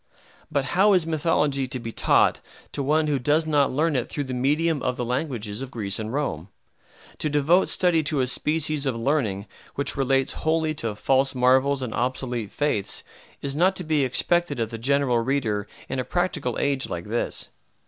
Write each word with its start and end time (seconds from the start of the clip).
But 0.51 0.65
how 0.73 0.93
is 0.93 1.05
mythology 1.05 1.67
to 1.67 1.77
be 1.77 1.91
taught 1.91 2.41
to 2.71 2.81
one 2.81 3.05
who 3.05 3.19
does 3.19 3.45
not 3.45 3.71
learn 3.71 3.95
it 3.95 4.09
through 4.09 4.23
the 4.23 4.33
medium 4.33 4.81
of 4.81 4.97
the 4.97 5.05
languages 5.05 5.61
of 5.61 5.69
Greece 5.69 5.99
and 5.99 6.11
Rome? 6.11 6.47
To 7.19 7.29
devote 7.29 7.69
study 7.69 8.01
to 8.05 8.19
a 8.19 8.25
species 8.25 8.87
of 8.87 8.95
learning 8.97 9.45
which 9.75 9.95
relates 9.95 10.33
wholly 10.41 10.73
to 10.73 10.95
false 10.95 11.35
marvels 11.35 11.83
and 11.83 11.93
obsolete 11.93 12.51
faiths 12.51 13.03
is 13.43 13.55
not 13.55 13.75
to 13.75 13.83
be 13.83 14.03
expected 14.03 14.59
of 14.59 14.71
the 14.71 14.79
general 14.79 15.19
reader 15.19 15.67
in 15.87 15.99
a 15.99 16.03
practical 16.03 16.57
age 16.57 16.89
like 16.89 17.05
this. 17.05 17.49